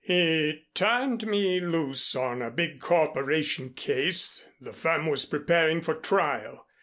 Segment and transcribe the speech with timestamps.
[0.03, 6.65] "He turned me loose on a big corporation case the firm was preparing for trial.